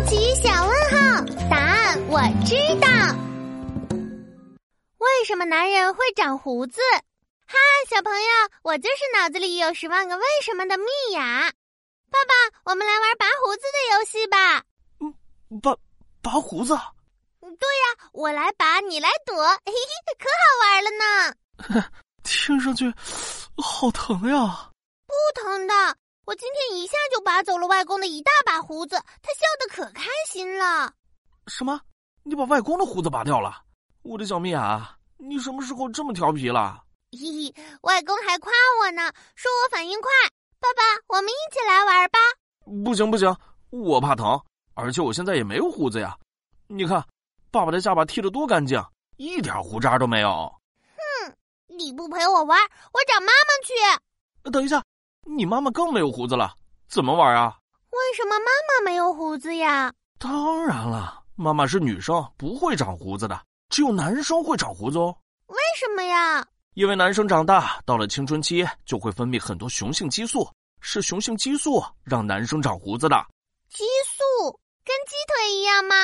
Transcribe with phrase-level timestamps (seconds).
[0.00, 1.20] 好奇小问号，
[1.50, 2.88] 答案我知道。
[4.96, 6.80] 为什么男人会长胡子？
[7.46, 8.28] 嗨，小朋友，
[8.62, 11.52] 我就是脑子里有十万个为什么的蜜雅。
[12.10, 12.32] 爸爸，
[12.64, 14.62] 我们来玩拔胡子的游戏吧。
[15.00, 15.76] 嗯，拔
[16.22, 16.74] 拔胡子？
[17.42, 20.90] 对呀，我来拔，你来躲，嘿嘿，可好玩了
[21.82, 21.84] 呢。
[22.24, 22.90] 听上去
[23.58, 24.70] 好疼呀！
[25.06, 25.12] 不
[25.42, 25.74] 疼的。
[26.30, 30.92] 我今天一下就拔走了外公的一大把胡子，他笑得可开心了。
[31.48, 31.80] 什么？
[32.22, 33.64] 你把外公的胡子拔掉了？
[34.02, 36.84] 我的小蜜啊，你什么时候这么调皮了？
[37.10, 40.08] 嘿嘿，外公还夸我呢，说我反应快。
[40.60, 42.18] 爸爸，我们一起来玩吧。
[42.84, 43.36] 不行不行，
[43.70, 44.40] 我怕疼，
[44.74, 46.16] 而且我现在也没有胡子呀。
[46.68, 47.04] 你看，
[47.50, 48.80] 爸爸的下巴剃得多干净，
[49.16, 50.30] 一点胡渣都没有。
[50.94, 51.34] 哼，
[51.66, 52.56] 你不陪我玩，
[52.92, 54.52] 我找妈妈去。
[54.52, 54.80] 等一下。
[55.26, 56.54] 你妈妈更没有胡子了，
[56.88, 57.56] 怎么玩啊？
[57.90, 59.92] 为什么妈妈没有胡子呀？
[60.18, 65.16] 当然了，妈妈是女生，不会长胡子的，只有男生会长胡子哦。
[65.46, 66.46] 为什么呀？
[66.74, 70.48] 因为男生长大到了青春期就会分泌很多雄性激素，
[70.80, 73.16] 是雄性激素让男生长胡子的。
[73.68, 75.94] 激素跟鸡腿一样吗？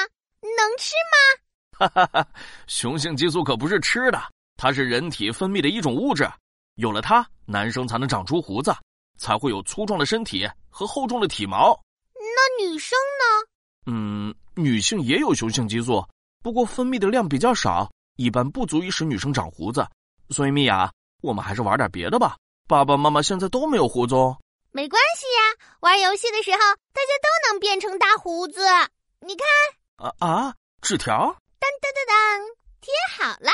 [0.40, 1.78] 能吃吗？
[1.78, 2.28] 哈哈哈，
[2.66, 4.20] 雄性激素可不是吃的，
[4.56, 6.30] 它是人体分泌的一种物质，
[6.76, 8.74] 有了它，男生才能长出胡子。
[9.18, 11.78] 才会有粗壮的身体和厚重的体毛。
[12.14, 13.48] 那女生呢？
[13.86, 16.04] 嗯，女性也有雄性激素，
[16.42, 19.86] 不过分泌的量比较少，一般不足以使女生长胡子。
[20.30, 20.90] 所以，米娅，
[21.22, 22.36] 我们还是玩点别的吧。
[22.68, 24.36] 爸爸妈妈现在都没有胡子哦。
[24.72, 28.60] 没关系呀，玩游戏的时候大家都能变成大胡子。
[29.20, 29.46] 你看，
[29.96, 31.16] 啊啊，纸条，
[31.58, 32.46] 当当当当，
[32.80, 33.50] 贴好了。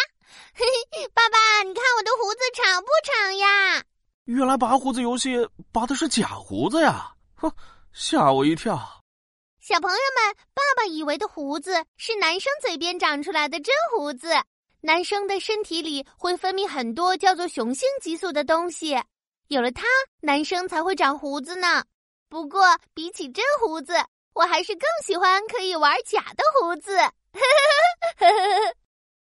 [0.55, 3.85] 嘿嘿，爸爸，你看我的胡子长不长呀？
[4.27, 7.13] 原来拔胡子游戏拔的是假胡子呀！
[7.35, 7.53] 哼，
[7.93, 8.79] 吓我一跳。
[9.61, 14.29] 小朋友们，爸爸以为的胡子是男生嘴边长出来的真胡子。
[14.81, 18.97] 男生的身体里会分泌很多叫做雄性激素的东西，
[19.49, 19.83] 有了它，
[20.21, 21.85] 男生才会长胡子呢。
[22.29, 23.95] 不过，比起真胡子，
[24.35, 26.97] 我还是更喜欢可以玩假的胡子。
[26.97, 27.03] 呵
[27.41, 28.75] 呵呵呵呵呵